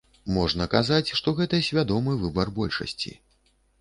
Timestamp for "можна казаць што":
0.35-1.33